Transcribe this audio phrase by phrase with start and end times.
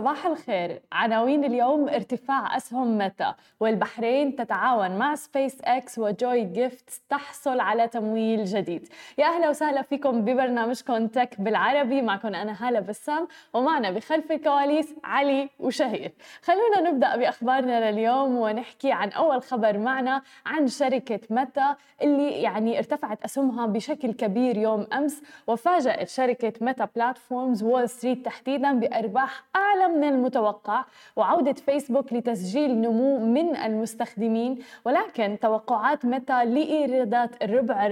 [0.00, 0.82] صباح الخير.
[0.92, 8.44] عناوين اليوم ارتفاع أسهم متى والبحرين تتعاون مع سبيس إكس وجوي جيفت تحصل على تمويل
[8.44, 8.88] جديد.
[9.18, 12.02] يا أهلا وسهلا فيكم ببرنامجكم تك بالعربي.
[12.02, 16.12] معكم أنا هالة بسام ومعنا بخلف الكواليس علي وشهير.
[16.42, 23.24] خلونا نبدأ بأخبارنا لليوم ونحكي عن أول خبر معنا عن شركة متى اللي يعني ارتفعت
[23.24, 30.08] أسهمها بشكل كبير يوم أمس وفاجأت شركة متى بلاتفورمز وول ستريت تحديدا بأرباح أعلى من
[30.08, 30.84] المتوقع
[31.16, 37.86] وعودة فيسبوك لتسجيل نمو من المستخدمين ولكن توقعات متى لإيرادات الربع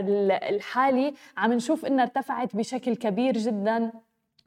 [0.48, 3.92] الحالي عم نشوف إنها ارتفعت بشكل كبير جدا.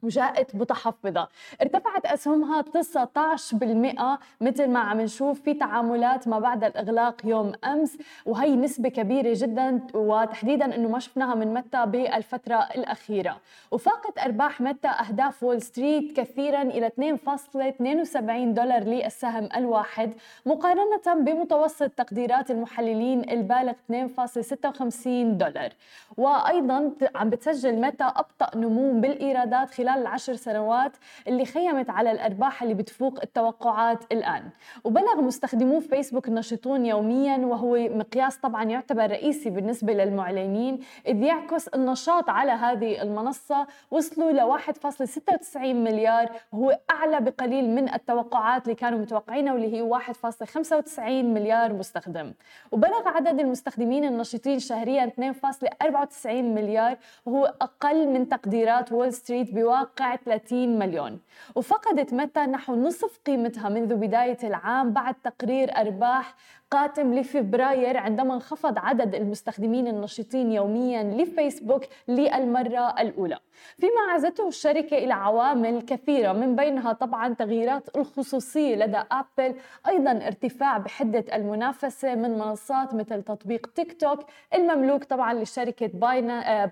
[0.02, 1.28] وجاءت متحفظة.
[1.62, 8.56] ارتفعت أسهمها 19% مثل ما عم نشوف في تعاملات ما بعد الإغلاق يوم أمس وهي
[8.56, 13.36] نسبة كبيرة جدا وتحديدا أنه ما شفناها من متى بالفترة الأخيرة.
[13.70, 20.12] وفاقت أرباح متى أهداف وول ستريت كثيرا إلى 2.72 دولار للسهم الواحد
[20.46, 25.08] مقارنة بمتوسط تقديرات المحللين البالغ 2.56
[25.38, 25.70] دولار.
[26.16, 30.92] وأيضا عم بتسجل متى أبطأ نمو بالإيرادات خلال خلال العشر سنوات
[31.28, 34.50] اللي خيمت على الأرباح اللي بتفوق التوقعات الآن.
[34.84, 40.80] وبلغ مستخدمو فيسبوك النشطون يوميا وهو مقياس طبعا يعتبر رئيسي بالنسبة للمعلنين.
[41.06, 46.30] إذ يعكس النشاط على هذه المنصة وصلوا ل 1.96 مليار.
[46.52, 52.32] وهو أعلى بقليل من التوقعات اللي كانوا متوقعينها واللي هي 1.95 مليار مستخدم.
[52.72, 56.96] وبلغ عدد المستخدمين النشطين شهريا 2.94 مليار.
[57.26, 61.20] وهو أقل من تقديرات وول ستريت بواقع واقع 30 مليون.
[61.54, 66.34] وفقدت متى؟ نحو نصف قيمتها منذ بداية العام بعد تقرير أرباح
[66.72, 73.38] قاتم لفبراير عندما انخفض عدد المستخدمين النشطين يوميا لفيسبوك للمرة الأولى.
[73.78, 79.54] فيما عزته الشركة إلى عوامل كثيرة من بينها طبعا تغييرات الخصوصية لدى أبل
[79.88, 84.18] أيضا ارتفاع بحدة المنافسة من منصات مثل تطبيق تيك توك
[84.54, 85.86] المملوك طبعا لشركة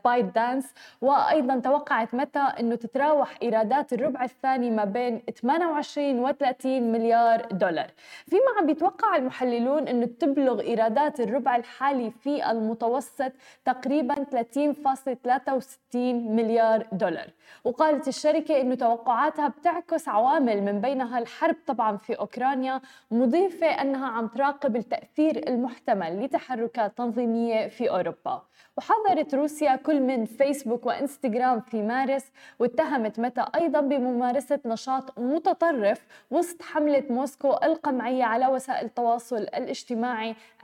[0.05, 6.93] بايت دانس وأيضا توقعت متى أنه تتراوح إيرادات الربع الثاني ما بين 28 و 30
[6.93, 7.91] مليار دولار.
[8.27, 13.33] فيما عم بيتوقع المحللون أنه تبلغ إيرادات الربع الحالي في المتوسط
[13.65, 15.97] تقريبا 30.63
[16.31, 17.29] مليار دولار.
[17.65, 22.81] وقالت الشركة أنه توقعاتها بتعكس عوامل من بينها الحرب طبعا في أوكرانيا
[23.11, 28.43] مضيفة أنها عم تراقب التأثير المحتمل لتحركات تنظيمية في أوروبا.
[28.77, 36.63] وحذرت روسيا كل من فيسبوك وإنستغرام في مارس واتهمت متى أيضا بممارسة نشاط متطرف وسط
[36.63, 39.80] حملة موسكو القمعية على وسائل التواصل الإجتماعي.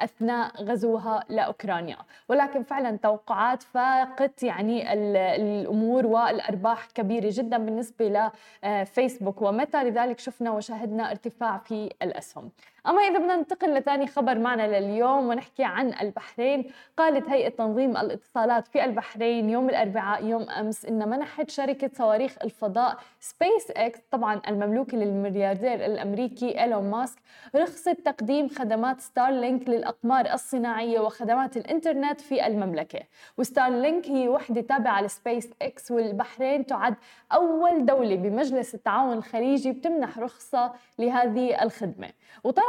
[0.01, 1.97] أثناء غزوها لأوكرانيا.
[2.29, 4.93] ولكن فعلا توقعات فاقت يعني
[5.37, 8.31] الأمور والأرباح كبيرة جدا بالنسبة
[8.65, 12.51] لفيسبوك ومتى لذلك شفنا وشاهدنا ارتفاع في الأسهم.
[12.89, 18.69] أما إذا بدنا ننتقل لثاني خبر معنا لليوم ونحكي عن البحرين قالت هيئة تنظيم الاتصالات
[18.69, 24.99] في البحرين يوم الأربعاء يوم أمس إن منحت شركة صواريخ الفضاء سبيس إكس طبعا المملوكة
[24.99, 27.19] للملياردير الأمريكي إيلون ماسك
[27.57, 33.01] رخصة تقديم خدمات ستارلينك للأقمار الصناعية وخدمات الإنترنت في المملكة.
[33.39, 36.95] وستارلينك هي وحدة تابعة لسبيس إكس والبحرين تعد
[37.33, 42.09] أول دولة بمجلس التعاون الخليجي بتمنح رخصة لهذه الخدمة.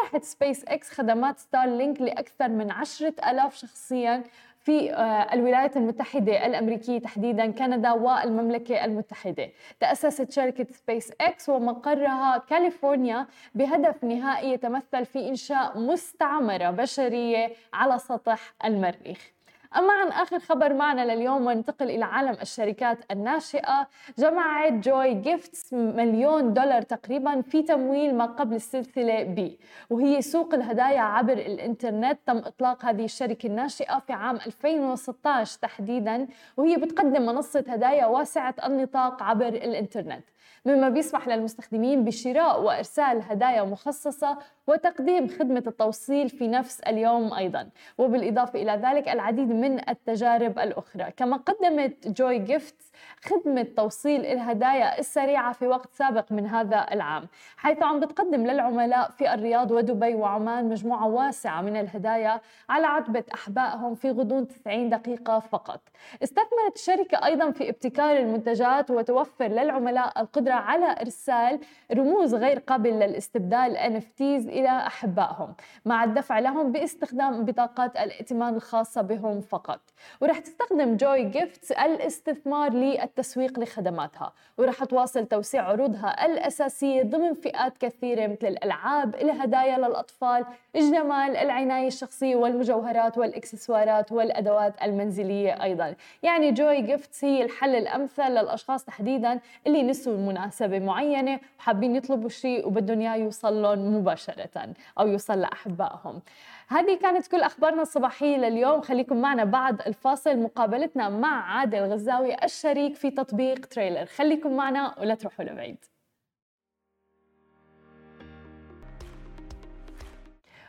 [0.07, 4.23] وطرحت سبيس إكس خدمات ستارلينك لأكثر من عشرة ألاف شخصيا
[4.59, 9.49] في آه، الولايات المتحدة الأمريكية تحديدا كندا والمملكة المتحدة.
[9.79, 18.53] تأسست شركة سبيس إكس ومقرها كاليفورنيا بهدف نهائي يتمثل في إنشاء مستعمرة بشرية على سطح
[18.65, 19.36] المريخ.
[19.75, 23.87] أما عن آخر خبر معنا لليوم وننتقل إلى عالم الشركات الناشئة.
[24.17, 29.59] جمعت جوي جيفتس مليون دولار تقريبا في تمويل ما قبل السلسلة بي
[29.89, 32.19] وهي سوق الهدايا عبر الإنترنت.
[32.25, 36.27] تم إطلاق هذه الشركة الناشئة في عام 2016 تحديدا
[36.57, 40.23] وهي بتقدم منصة هدايا واسعة النطاق عبر الإنترنت.
[40.65, 44.37] مما بيسمح للمستخدمين بشراء وإرسال هدايا مخصصة
[44.67, 47.69] وتقديم خدمة التوصيل في نفس اليوم أيضا.
[47.97, 51.11] وبالإضافة إلى ذلك العديد من التجارب الأخرى.
[51.17, 52.86] كما قدمت جوي جيفت
[53.25, 57.27] خدمة توصيل الهدايا السريعة في وقت سابق من هذا العام
[57.57, 63.95] حيث عم بتقدم للعملاء في الرياض ودبي وعمان مجموعة واسعة من الهدايا على عتبة أحبائهم
[63.95, 65.81] في غضون 90 دقيقة فقط.
[66.23, 71.59] استثمرت الشركة أيضا في ابتكار المنتجات وتوفر للعملاء القدرة على إرسال
[71.93, 75.55] رموز غير قابل للاستبدال NFTs إلى أحبائهم
[75.85, 79.79] مع الدفع لهم باستخدام بطاقات الائتمان الخاصة بهم فقط.
[80.21, 88.27] ورح تستخدم جوي جيفتس الاستثمار للتسويق لخدماتها ورح تواصل توسيع عروضها الأساسية ضمن فئات كثيرة
[88.27, 90.45] مثل الألعاب الهدايا للأطفال
[90.75, 95.95] الجمال العناية الشخصية والمجوهرات والإكسسوارات والأدوات المنزلية أيضا.
[96.23, 102.67] يعني جوي جيفتس هي الحل الأمثل للأشخاص تحديدا اللي نسوا مناسبة معينة وحابين يطلبوا شيء
[102.67, 106.21] وبدهم إياه يوصل لهم مباشرة أو يوصل لأحبائهم.
[106.69, 108.81] هذه كانت كل أخبارنا الصباحية لليوم.
[108.81, 110.37] خليكم معنا بعد الفاصل.
[110.37, 114.05] مقابلتنا مع عادل غزاوي الشريك في تطبيق تريلر.
[114.05, 115.85] خليكم معنا ولا تروحوا لبعيد.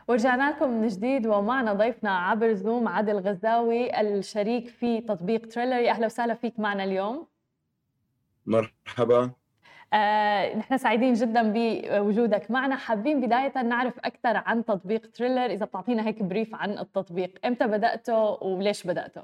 [0.09, 5.91] ورجعنا لكم من جديد ومعنا ضيفنا عبر زوم عادل غزاوي الشريك في تطبيق تريلر.
[5.91, 7.27] أهلا وسهلا فيك معنا اليوم.
[8.47, 9.31] مرحبا.
[9.93, 12.77] آه، نحن سعيدين جدا بوجودك معنا.
[12.77, 17.47] حابين بداية نعرف أكثر عن تطبيق تريلر إذا بتعطينا هيك بريف عن التطبيق.
[17.47, 19.23] إمتى بدأته وليش بدأته؟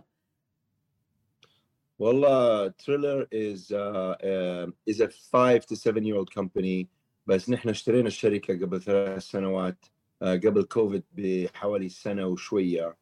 [1.99, 6.87] والله تريلر is uh, uh, is a five to seven year old company
[7.27, 12.97] بس نحن اشترينا الشركة قبل ثلاث سنوات uh, قبل كوفيد بحوالي سنة وشوية.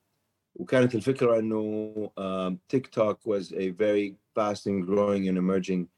[0.55, 5.89] وكانت الفكرة إنه تيك توك was a very fast and growing and emerging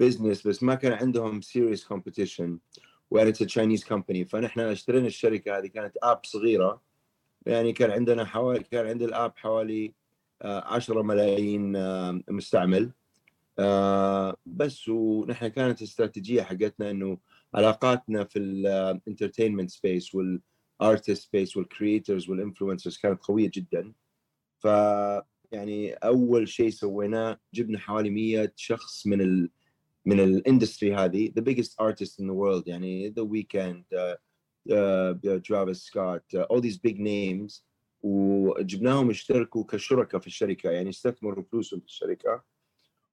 [0.00, 2.50] business بس ما كان عندهم serious competition.
[3.10, 6.82] وان اتس تشاينيز كومباني فنحن اشترينا الشركة هذه كانت اب صغيرة.
[7.46, 9.94] يعني كان عندنا حوالي كان عند الاب حوالي
[10.42, 11.72] 10 ملايين
[12.30, 12.90] مستعمل.
[14.46, 17.18] بس ونحن كانت الاستراتيجيه حقتنا إنه
[17.54, 23.92] علاقاتنا في الانترتينمنت سبيس والارتست سبيس والكريترز والانفلونسرز كانت قوية جدا.
[24.58, 24.64] ف
[25.52, 29.48] يعني أول شيء سويناه جبنا حوالي 100 شخص من
[30.06, 34.16] من الاندستري هذه the biggest artists in the world يعني The Weeknd, uh,
[34.72, 37.62] uh, Travis Scott uh, all these big names.
[38.02, 42.44] وجبناهم اشتركوا كشركاء في الشركه يعني استثمروا فلوسهم في الشركه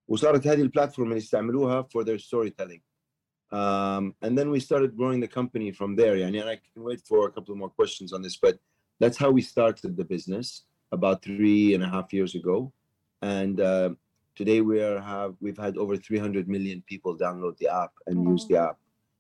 [0.08, 2.82] وصارت هذه البلاتفورم اللي استعملوها for their storytelling.
[3.52, 7.02] Um, and then we started growing the company from there يعني and I can wait
[7.08, 8.58] for a couple more questions on this but
[9.00, 12.72] that's how we started the business about three and a half years ago.
[13.22, 13.90] And uh,
[14.35, 18.33] today we are have we've had over 300 million people download the app and wow.
[18.33, 18.79] use the app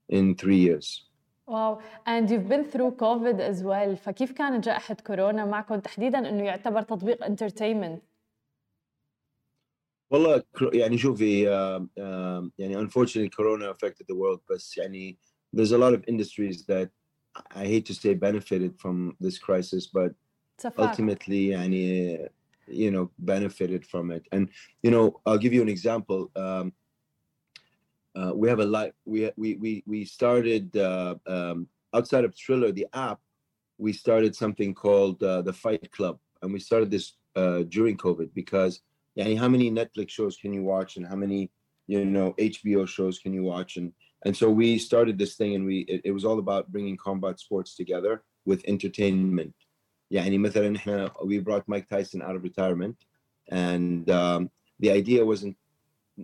[0.08, 1.10] in three years
[1.46, 6.44] واو and you've been through COVID as well فكيف كانت جائحة كورونا معكم تحديدا انه
[6.44, 8.00] يعتبر تطبيق entertainment
[10.10, 15.18] والله يعني شوفي uh, uh, يعني unfortunately corona affected the world بس يعني
[15.56, 16.88] there's a lot of industries that
[17.50, 20.12] I hate to say benefited from this crisis but
[20.78, 22.18] ultimately يعني
[22.69, 24.25] you know benefited from it.
[24.31, 24.49] And
[24.83, 26.31] you know i'll give you an example.
[26.35, 26.73] Um,
[28.15, 32.71] uh, we have a lot we we we, we started uh, um, outside of Triller
[32.71, 33.19] the app
[33.79, 36.19] we started something called uh, the fight club.
[36.41, 38.81] And we started this uh, during covid because
[39.15, 41.51] yeah how many netflix shows can you watch and how many
[41.87, 43.77] you know hbo shows can you watch?
[43.77, 43.93] And
[44.25, 47.39] and so we started this thing and we it, it was all about bringing combat
[47.39, 49.53] sports together with entertainment
[50.10, 52.96] يعني مثلا احنا we brought Mike Tyson out of retirement
[53.50, 55.56] and um, the idea wasn't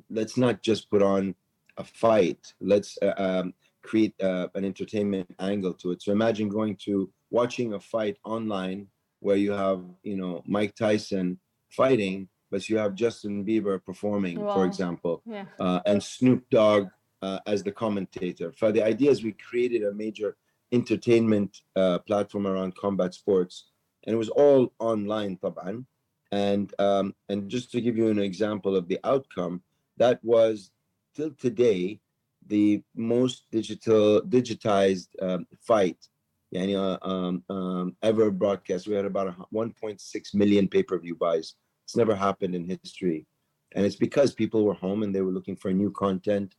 [0.08, 1.34] let's not just put on
[1.76, 6.76] a fight let's uh, um, create uh, an entertainment angle to it so imagine going
[6.76, 8.86] to watching a fight online
[9.20, 11.38] where you have you know Mike Tyson
[11.70, 14.54] fighting but you have Justin Bieber performing wow.
[14.54, 15.44] for example yeah.
[15.58, 16.88] uh, and Snoop Dogg
[17.22, 20.36] uh, as the commentator so the idea is we created a major
[20.72, 23.66] entertainment uh, platform around combat sports
[24.04, 25.84] and it was all online طبعا
[26.32, 29.62] and um, and just to give you an example of the outcome
[29.96, 30.70] that was
[31.14, 32.00] till today
[32.46, 36.08] the most digital digitized um, fight
[36.52, 41.54] يعني, uh, um, um, ever broadcast we had about 1.6 million pay-per-view buys
[41.84, 43.26] it's never happened in history
[43.72, 46.56] and it's because people were home and they were looking for new content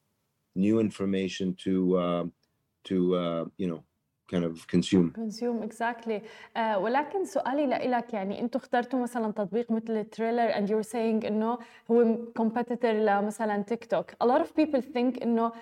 [0.55, 2.25] new information to uh,
[2.83, 3.83] to uh, you know
[4.30, 5.12] kind of consume.
[5.12, 6.20] Consume exactly.
[6.56, 11.58] Uh, ولكن سؤالي لك يعني أنتم اخترتوا مثلا تطبيق مثل تريلر and you're saying إنه
[11.90, 15.52] هو competitor لمثلا تيك توك a lot of people think إنه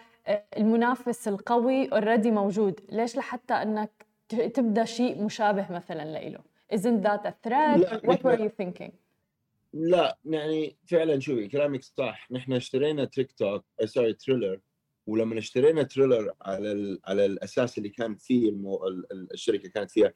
[0.56, 2.80] المنافس القوي already موجود.
[2.88, 3.90] ليش لحتى إنك
[4.28, 6.40] تبدأ شيء مشابه مثلا له
[6.74, 8.02] isn't that a threat?
[8.06, 8.90] what were you thinking?
[9.72, 12.30] لا يعني فعلا شوفي كلامك صح.
[12.30, 14.60] نحن اشترينا تيك توك سوري تريلر
[15.06, 17.00] ولما اشترينا تريلر على ال...
[17.04, 18.80] على الاساس اللي كان فيه المو...
[19.32, 20.12] الشركة كانت فيها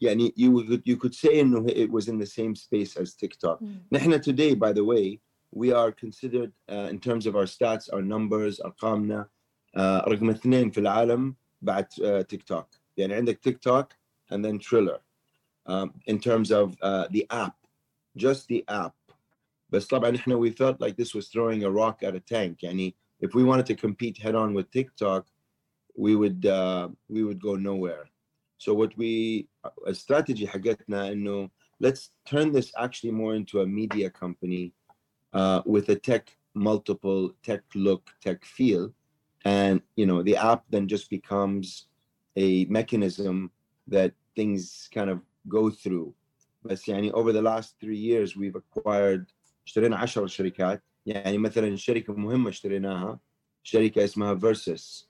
[0.00, 3.62] يعني you could, you could say انه it was in the same space as TikTok.
[3.92, 5.20] نحن today by the way
[5.52, 9.28] we are considered uh, in terms of our stats our numbers ارقامنا
[9.76, 13.92] uh, رقم اثنين في العالم بعد uh, تيك توك يعني عندك تيك توك
[14.32, 15.00] and then Triller
[15.66, 17.56] um, in terms of uh, the app
[18.16, 18.94] just the app
[19.70, 22.94] بس طبعا إحنا we felt like this was throwing a rock at a tank يعني
[23.19, 25.25] if we wanted to compete head on with TikTok
[25.95, 28.05] we would uh, we would go nowhere
[28.57, 29.47] so what we
[29.87, 31.49] a strategy حقتنا انه
[31.83, 34.73] let's turn this actually more into a media company
[35.33, 38.93] uh, with a tech multiple tech look tech feel
[39.45, 41.87] and you know the app then just becomes
[42.37, 43.51] a mechanism
[43.87, 46.13] that things kind of go through
[46.63, 49.25] بس يعني over the last three years we've acquired
[49.67, 53.20] اشترينا 10 شركات يعني مثلا شركة مهمة اشتريناها
[53.62, 55.08] شركة اسمها فيرسس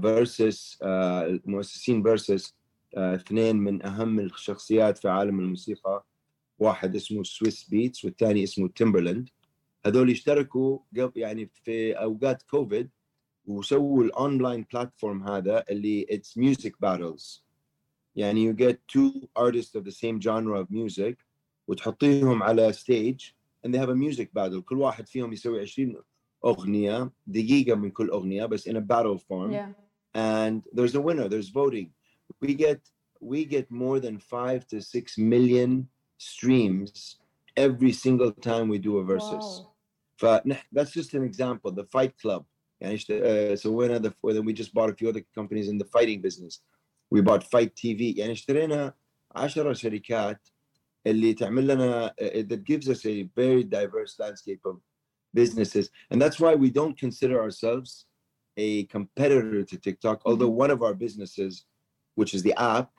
[0.00, 2.54] فيرسس المؤسسين فيرسس
[2.94, 6.04] اثنين من أهم الشخصيات في عالم الموسيقى.
[6.58, 9.28] واحد اسمه سويس بيتس والثاني اسمه تيمبرلاند
[9.86, 12.90] هذول اشتركوا قبل يعني في أوقات كوفيد
[13.46, 17.44] وسووا الاونلاين بلاتفورم هذا اللي اتس ميوزك باتلز
[18.16, 21.14] يعني you get two artists of the same genre of music
[21.68, 25.95] وتحطيهم على stage and they have a music battle كل واحد فيهم يسوي 20
[26.45, 29.73] اغنيه دقيقه من كل اغنيه بس in a battle form Yeah.
[30.17, 31.87] and there's a winner there's voting
[32.41, 32.79] we get
[33.21, 37.17] we get more than 5 to 6 million streams
[37.57, 39.65] every single time we do a versus Wow.
[40.17, 42.43] فنح that's just an example the fight club
[42.81, 45.85] يعني اشت- uh, سوينا the then we just bought a few other companies in the
[45.97, 46.61] fighting business
[47.13, 48.93] we bought fight TV يعني اشترينا
[49.35, 50.47] 10 شركات
[51.07, 54.77] اللي تعمل لنا uh, that gives us a very diverse landscape of
[55.33, 58.05] businesses and that's why we don't consider ourselves
[58.57, 61.65] a competitor to TikTok although one of our businesses
[62.15, 62.89] which is the app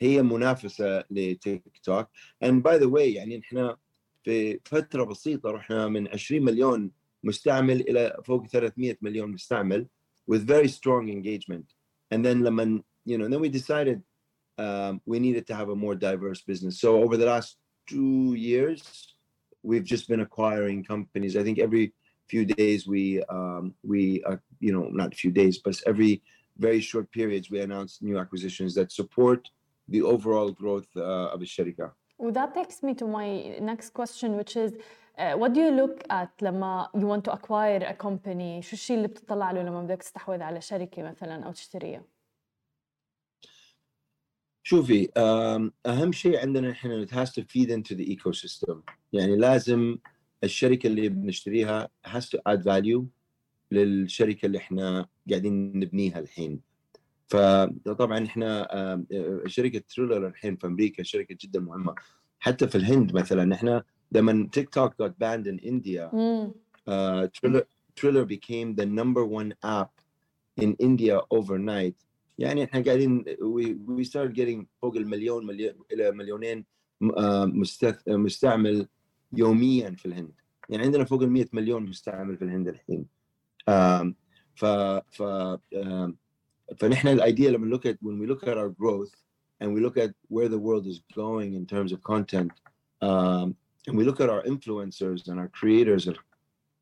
[0.00, 2.08] هي منافسة لتيك توك
[2.44, 3.76] and by the way يعني احنا
[4.24, 6.90] في فترة بسيطة رحنا من 20 مليون
[7.24, 9.86] مستعمل إلى فوق 300 مليون مستعمل
[10.30, 11.74] with very strong engagement
[12.14, 14.02] and then لما you know then we decided
[14.58, 17.56] um, we needed to have a more diverse business so over the last
[17.86, 19.14] two years
[19.62, 21.92] we've just been acquiring companies i think every
[22.28, 26.22] few days we um, we uh, you know not a few days but every
[26.58, 29.48] very short periods we announce new acquisitions that support
[29.88, 34.56] the overall growth uh, of الشركة Well, that takes me to my next question, which
[34.56, 34.72] is
[35.18, 38.96] uh, what do you look at لما you want to acquire a company؟ شو الشيء
[38.96, 42.02] اللي بتطلع له لما بدك تستحوذ على شركة مثلا أو تشتريها؟
[44.63, 45.09] شوفي
[45.85, 48.75] أهم شيء عندنا إحنا it has to feed into the ecosystem.
[49.13, 49.97] يعني لازم
[50.43, 53.03] الشركة اللي بنشتريها has to add value
[53.71, 56.61] للشركة اللي إحنا قاعدين نبنيها الحين.
[57.27, 58.67] فطبعا إحنا
[59.45, 61.95] شركة تريلر الحين في أمريكا شركة جدا مهمة.
[62.39, 66.09] حتى في الهند مثلا إحنا لما تيك توك got banned in India
[66.87, 67.63] uh, Triller,
[67.95, 69.91] Triller became the number one app
[70.57, 71.95] in India overnight.
[72.40, 76.64] يعني احنا قاعدين we, we started getting فوق المليون مليون الى مليونين
[77.00, 78.88] م- آه، مستث- مستعمل
[79.32, 80.32] يوميا في الهند.
[80.68, 83.06] يعني عندنا فوق ال 100 مليون مستعمل في الهند الحين.
[83.68, 84.14] آم،
[84.54, 85.22] ف ف
[85.74, 86.16] آم،
[86.78, 89.12] فنحن الايديا لما look at when we look at our growth
[89.62, 92.52] and we look at where the world is going in terms of content
[93.02, 93.54] um,
[93.88, 96.18] and we look at our influencers and our creators and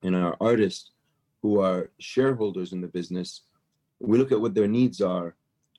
[0.07, 0.83] and our artists
[1.43, 1.81] who are
[2.15, 3.29] shareholders in the business,
[4.11, 5.29] we look at what their needs are.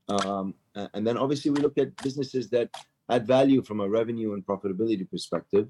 [0.10, 2.69] Um, a- and then obviously we look at businesses that
[3.10, 5.67] add value from a revenue and profitability perspective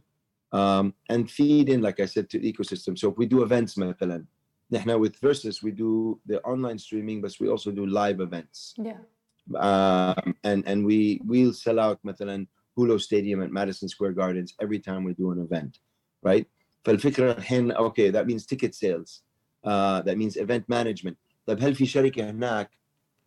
[0.51, 2.97] um, and feed in, like I said, to the ecosystem.
[2.97, 4.25] So if we do events, مثلا,
[4.71, 8.73] نحن with Versus, we do the online streaming, but we also do live events.
[8.77, 8.97] Yeah.
[9.55, 12.47] Um, and and we we'll sell out مثلا
[12.77, 15.79] Hulu Stadium at Madison Square Gardens every time we do an event,
[16.23, 16.47] right?
[16.85, 19.21] فالفكرة الحين okay that means ticket sales
[19.65, 22.71] uh, that means event management طيب هل في شركة هناك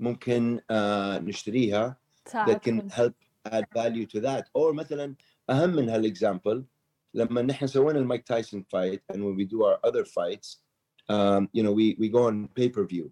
[0.00, 1.96] ممكن uh, نشتريها
[2.28, 2.88] that can تساعدكم.
[2.88, 3.14] help
[3.48, 5.14] add value to that or مثلا
[5.50, 6.62] أهم من هالexample
[7.14, 10.58] لما نحن سوينا المايك تايسون fight and when we do our other fights
[11.08, 13.10] um, you know we we go on pay per view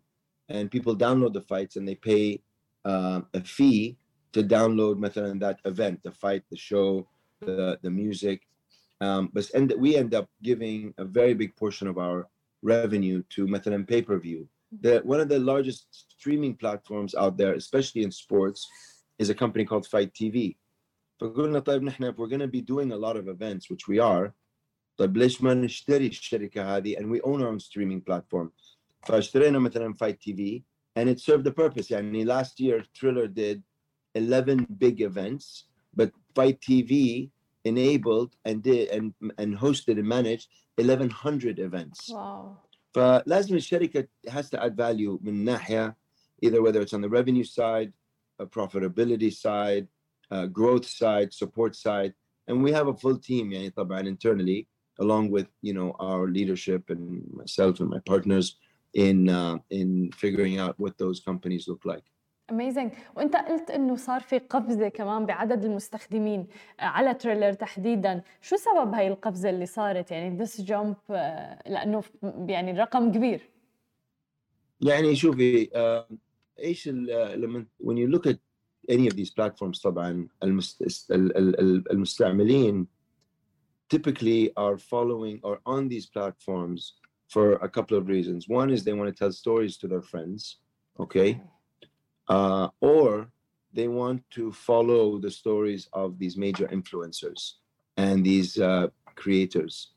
[0.48, 2.40] and people download the fights and they pay
[2.84, 3.96] uh, a fee
[4.32, 7.06] to download مثلا that event the fight the show
[7.40, 8.40] the the music
[9.00, 12.28] um, but end, we end up giving a very big portion of our
[12.62, 14.46] revenue to مثلا pay per view
[14.79, 18.67] that one of the largest streaming platforms out there, especially in sports,
[19.19, 20.55] is a company called FITE TV.
[21.21, 24.33] if we're going to be doing a lot of events which we are
[24.99, 25.13] and
[27.11, 28.51] we own our own streaming platform.
[29.07, 30.63] فاشترينا مثلا FITE TV
[30.95, 31.91] and it served the purpose.
[31.91, 33.63] I mean, last year Triller did
[34.15, 37.29] 11 big events but FITE TV
[37.65, 42.09] enabled and did and and hosted and managed 1100 events.
[42.09, 42.57] Wow.
[42.94, 45.96] فلازم الشركه has to add value من ناحيه
[46.42, 47.92] either whether it's on the revenue side
[48.38, 49.86] a profitability side
[50.30, 52.12] uh, growth side support side
[52.48, 54.66] and we have a full team يعني طبعا internally
[55.00, 58.58] along with you know our leadership and myself and my partners
[58.94, 62.04] in uh, in figuring out what those companies look like
[62.49, 66.47] اميزنج وانت قلت انه صار في قفزة كمان بعدد المستخدمين
[66.79, 68.21] على تريلر تحديدا.
[68.41, 70.95] شو سبب هاي القفزة اللي صارت؟ يعني ذس جامب
[71.65, 73.49] لأنه يعني الرقم كبير.
[74.81, 76.13] يعني شوفي uh,
[76.59, 78.37] إيش لما when you look at
[78.91, 82.87] any of these platforms طبعا المست, ال- ال- ال- المستعملين
[83.95, 86.81] typically are following or on these platforms
[87.33, 88.47] for a couple of reasons.
[88.47, 90.57] One is they want to tell stories to their friends,
[90.99, 91.29] okay?
[92.27, 93.27] uh, or
[93.73, 97.53] they want to follow the stories of these major influencers
[97.97, 99.91] and these uh, creators.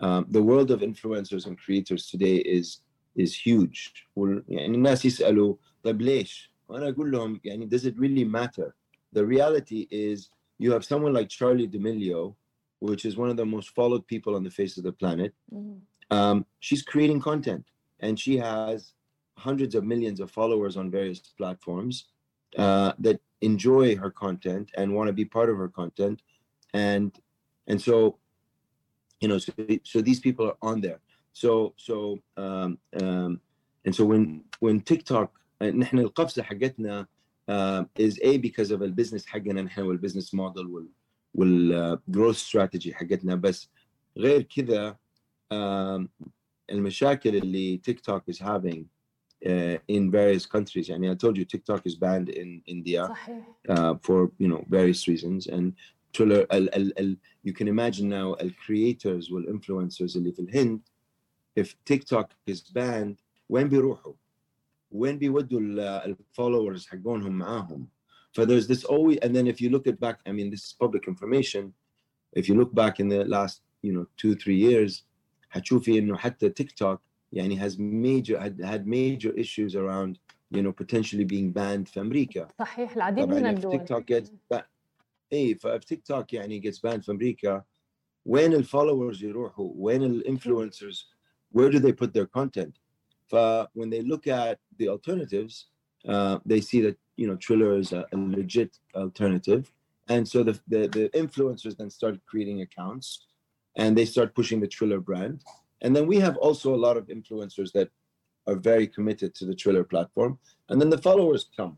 [0.00, 2.80] Um, the world of influencers and creators today is
[3.16, 4.06] is huge.
[7.68, 8.76] does it really matter?
[9.12, 12.36] The reality is you have someone like Charli D'Amelio,
[12.80, 15.34] which is one of the most followed people on the face of the planet.
[15.52, 16.16] Mm-hmm.
[16.16, 17.64] Um, she's creating content
[18.00, 18.92] and she has
[19.37, 22.05] hundreds of millions of followers on various platforms
[22.57, 26.21] uh, that enjoy her content and want to be part of her content.
[26.73, 27.11] And
[27.67, 28.17] and so,
[29.21, 29.51] you know, so,
[29.83, 30.99] so these people are on there.
[31.33, 33.41] So so um, um,
[33.85, 35.31] and so when when TikTok
[35.61, 37.07] نحن القفزة حقتنا
[37.47, 40.87] uh, is a because of البزنس حقنا نحن والبزنس موديل وال
[41.33, 43.69] والجروث strategy حقتنا بس
[44.17, 44.97] غير كذا
[45.53, 46.07] um,
[46.69, 48.83] المشاكل اللي تيك توك is having
[49.45, 53.95] uh, in various countries يعني I told you TikTok is banned in India صحيح uh,
[54.01, 55.73] for you know various reasons and
[56.13, 60.81] Triller ال, ال, ال, you can imagine now ال creators والinfluencers اللي في الهند
[61.59, 63.17] if TikTok is banned
[63.49, 64.13] وين بيروحوا؟
[64.91, 65.59] وين بيودوا
[66.05, 67.87] ال followers حقونهم معاهم؟
[68.31, 70.73] So there's this always and then if you look at back I mean this is
[70.79, 71.73] public information
[72.33, 75.03] if you look back in the last you know two three years
[75.49, 76.97] حتشوفي انه حتى TikTok
[77.33, 80.17] يعني has major had, had major issues around
[80.55, 84.29] you know potentially being banned في امريكا صحيح العديد من طبعا if الدول TikTok gets
[84.53, 84.63] ba-
[85.33, 87.63] اي فاف تيك توك يعني gets banned في امريكا
[88.25, 91.09] وين الفولورز يروحوا وين الانفلونسرز
[91.57, 92.79] where do they put their content
[93.27, 93.35] ف
[93.73, 95.69] when they look at the alternatives
[96.07, 99.63] uh, they see that you know Triller is a, a legit alternative
[100.13, 103.07] and so the, the the influencers then start creating accounts
[103.81, 105.37] and they start pushing the Triller brand
[105.81, 107.89] and then we have also a lot of influencers that
[108.47, 110.37] are very committed to the Triller platform
[110.69, 111.77] and then the followers come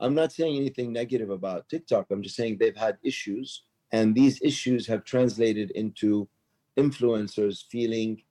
[0.00, 2.06] I'm not saying anything negative about TikTok.
[2.10, 6.28] I'm just saying they've had issues, and these issues have translated into
[6.76, 8.22] influencers feeling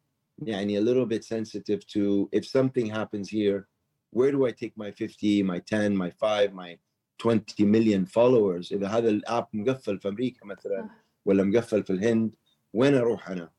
[0.43, 3.67] يعني, a little bit sensitive to if something happens here,
[4.11, 6.77] where do I take my 50, my 10, my 5, my
[7.17, 8.71] 20 million followers?
[8.71, 11.03] إذا هذا الاب مقفل في أمريكا مثلا صح.
[11.25, 12.31] ولا مقفل في الهند
[12.73, 13.49] وين أروح أنا؟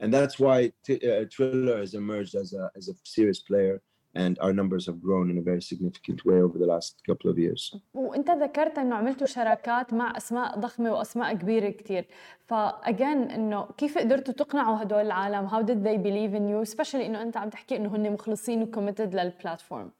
[0.00, 3.76] and that's why t- uh, Triller has emerged as a as a serious player.
[4.14, 7.38] and our numbers have grown in a very significant way over the last couple of
[7.38, 7.76] years.
[7.94, 12.06] وانت ذكرت انه عملتوا شراكات مع اسماء ضخمه واسماء كبيره كثير،
[12.46, 17.22] فاجين انه كيف قدرتوا تقنعوا هدول العالم؟ How did they believe in you؟ especially انه
[17.22, 19.90] انت عم تحكي انه هن مخلصين وكوميتد للبلاتفورم.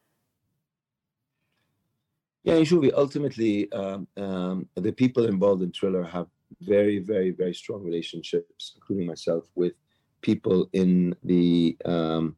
[2.44, 6.26] يعني شوفي ultimately um, um, the people involved in Triller have
[6.60, 9.74] very very very strong relationships including myself with
[10.21, 12.35] people in the um,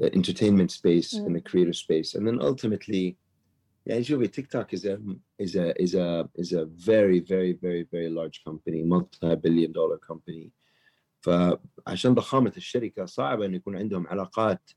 [0.00, 3.16] uh, entertainment space, in the creator space, and then ultimately,
[3.86, 4.98] yeah, شوفي TikTok is a
[5.38, 10.52] is a is a is a very, very, very, very large company, multi-billion dollar company.
[11.20, 14.70] فعشان ضخامة الشركة صعب أن يكون عندهم علاقات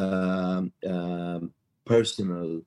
[0.00, 1.50] um, um,
[1.90, 2.62] personal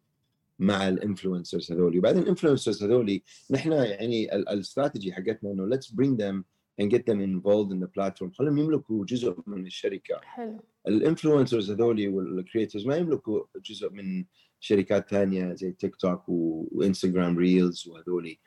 [0.60, 6.43] مع الانفلونسرز هذولي وبعدين الانفلونسرز هذولي نحن يعني ال- الاستراتيجي حقتنا انه let's bring them
[6.80, 12.08] and get them involved in the platform خليهم يملكوا جزء من الشركه حلو الانفلونسرز هذولي
[12.08, 14.25] والكريترز ما يملكوا جزء من
[14.60, 18.39] شركات ثانيه زي تيك توك وانستغرام ريلز وهذولي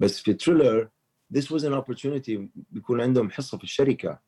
[0.00, 0.90] بس في تريلر
[1.36, 4.20] this was an opportunity بيكون عندهم حصه في الشركه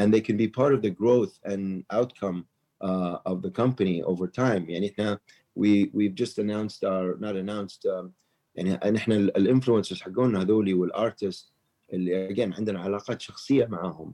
[0.00, 2.44] and they can be part of the growth and outcome
[2.84, 5.20] uh, of the company over time يعني احنا
[5.58, 8.10] we we've just announced our not announced um,
[8.54, 11.54] يعني نحن الانفلونسرز حقونا هذولي والارتست
[11.93, 14.13] اللي again عندنا علاقات شخصيه معاهم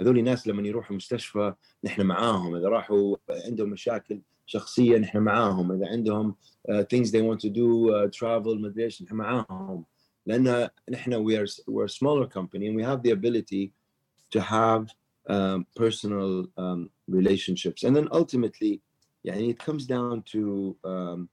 [0.00, 5.88] هذول الناس لما يروحوا المستشفى نحن معاهم اذا راحوا عندهم مشاكل شخصيه نحن معاهم اذا
[5.88, 6.34] عندهم
[6.70, 9.84] uh, things they want to do uh, travel مدري إيش نحن معاهم
[10.26, 13.72] لأن نحن we are we're a smaller company and we have the ability
[14.30, 14.90] to have
[15.28, 18.80] um, personal um, relationships and then ultimately
[19.24, 21.28] يعني it comes down to um,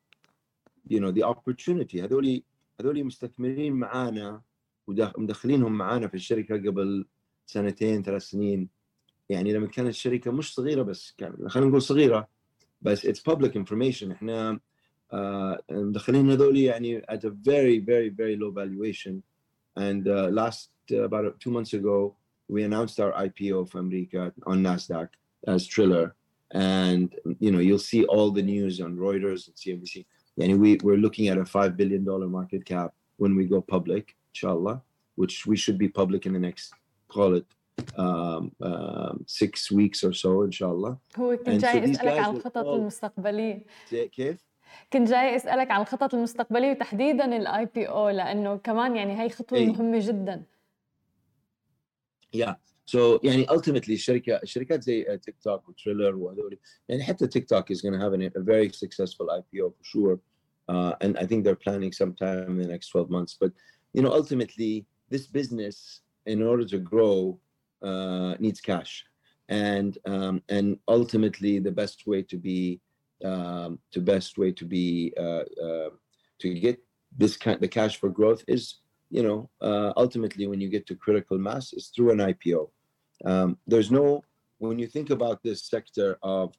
[0.90, 2.44] you know the opportunity هذول
[2.82, 4.42] هذول مستثمرين معانا
[4.88, 7.06] ومدخلينهم معانا في الشركة قبل
[7.46, 8.70] سنتين ثلاث سنين
[9.30, 11.16] يعني لما كانت الشركة مش صغيره بس
[11.48, 12.28] خلينا نقول صغيره
[12.82, 14.60] بس it's public information إحنا
[15.14, 19.22] uh, مدخلين هذول يعني at a very very very low valuation
[19.80, 22.16] and uh, last uh, about two months ago
[22.50, 25.10] we announced our IPO for America on Nasdaq
[25.48, 26.16] as Triller
[26.54, 30.06] and you know you'll see all the news on Reuters and CNBC
[30.38, 34.83] يعني we, we're looking at a $5 billion market cap when we go public inshallah
[35.17, 36.73] which we should be public in the next
[37.09, 37.47] call it
[37.97, 44.49] um, um, six weeks or so inshallah هو كنت جاي اسالك عن الخطط المستقبليه كيف؟
[44.93, 49.59] كنت جاي اسالك عن الخطط المستقبليه وتحديدا الاي بي او لانه كمان يعني هي خطوه
[49.59, 49.67] أي.
[49.67, 50.43] مهمه جدا
[52.35, 52.69] يا yeah.
[52.97, 57.77] So يعني ultimately الشركة الشركات زي تيك توك وتريلر وهذول يعني حتى تيك توك is
[57.77, 60.19] going to have an, a very successful IPO for sure
[60.69, 63.53] uh, and I think they're planning sometime in the next 12 months but
[63.94, 67.40] you know ultimately this business in order to grow
[67.82, 69.06] uh, needs cash
[69.50, 72.80] and um, and ultimately the best way to be
[73.24, 75.90] um, the best way to be uh, uh,
[76.40, 76.80] to get
[77.18, 78.80] this kind the cash for growth is
[79.10, 82.70] you know uh, ultimately when you get to critical mass is through an IPO.
[83.26, 84.24] Um, there's no
[84.58, 86.54] when you think about this sector of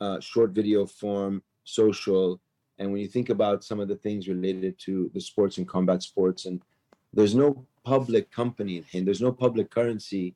[0.00, 2.40] uh, short video form, social,
[2.79, 6.01] and when you think about some of the things related to the sports and combat
[6.01, 6.61] sports, and
[7.13, 10.35] there's no public company and there's no public currency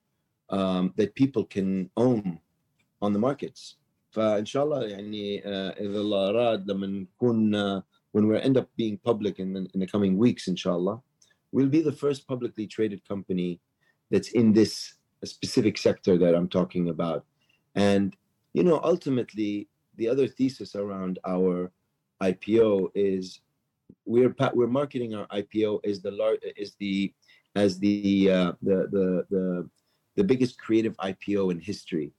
[0.50, 2.39] um, that people can own
[3.02, 3.78] on the markets.
[4.12, 5.47] فان شاء الله يعني
[5.80, 7.82] اذا الله اراد لما نكون uh,
[8.13, 11.00] when we end up being public in the, in the coming weeks inshallah
[11.52, 13.60] we'll be the first publicly traded company
[14.10, 17.26] that's in this specific sector that I'm talking about
[17.76, 18.15] and
[18.54, 21.71] you know ultimately the other thesis around our
[22.30, 23.40] IPO is
[24.04, 27.12] we're we're marketing our IPO as the large is the
[27.54, 29.70] as the, uh, the the the
[30.16, 32.12] the biggest creative IPO in history,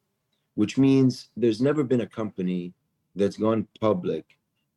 [0.56, 2.74] which means there's never been a company
[3.16, 4.26] that's gone public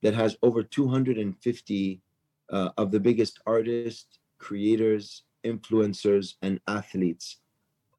[0.03, 2.03] that has over 250
[2.51, 7.39] uh, of the biggest artists, creators, influencers, and athletes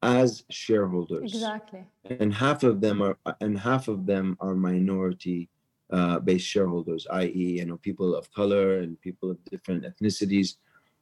[0.02, 1.34] as shareholders.
[1.34, 1.84] Exactly.
[2.04, 5.48] And half of them are and half of them are minority
[5.91, 10.55] uh, based shareholders, i.e., you know, people of color and people of different ethnicities.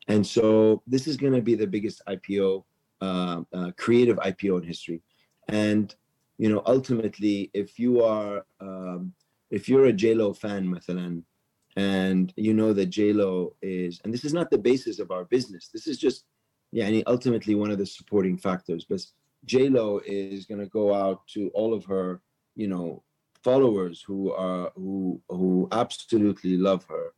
[0.07, 2.63] And so this is going to be the biggest IPO,
[3.01, 5.01] uh, uh, creative IPO in history.
[5.47, 5.93] And
[6.37, 9.13] you know, ultimately, if you are um,
[9.51, 11.21] if you're a JLo fan, مثلا,
[11.75, 15.67] and you know that JLo is, and this is not the basis of our business.
[15.67, 16.25] This is just,
[16.71, 18.85] yeah, ultimately one of the supporting factors.
[18.89, 19.01] But
[19.45, 22.21] JLo is going to go out to all of her,
[22.55, 23.03] you know,
[23.42, 27.12] followers who are who who absolutely love her.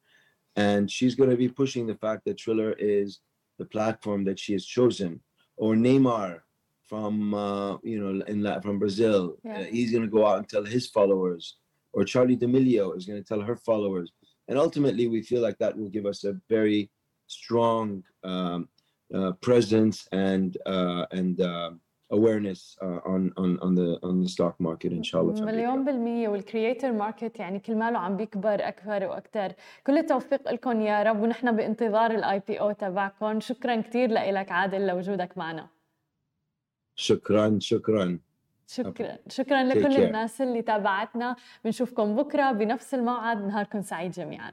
[0.57, 3.21] And she's going to be pushing the fact that Triller is
[3.59, 5.21] the platform that she has chosen.
[5.57, 6.41] Or Neymar
[6.89, 9.39] from uh, you know in La- from Brazil.
[9.45, 9.61] Yeah.
[9.61, 11.57] uh, he's going to go out and tell his followers.
[11.93, 14.13] Or Charli D'Amelio is going to tell her followers.
[14.49, 16.91] And ultimately we feel like that will give us a very
[17.27, 18.69] strong um,
[19.15, 21.71] uh, presence and uh, and uh,
[22.11, 25.45] awareness uh, on on on the on the stock market ان شاء الله.
[25.45, 26.29] مليون بالمية.
[26.29, 29.53] والكرييتر ماركت يعني كل ماله عم بيكبر أكثر وأكثر
[29.87, 33.41] كل التوفيق لكم يا رب ونحن بانتظار الاي بي أو تبعكم.
[33.41, 35.69] شكرا كثير لك عادل لوجودك معنا.
[36.95, 38.19] شكرا شكرا.
[38.67, 39.19] شكرا.
[39.29, 41.37] شكرا لكل الناس اللي تابعتنا.
[41.65, 43.47] بنشوفكم بكرة بنفس الموعد.
[43.47, 44.53] نهاركم سعيد جميعا.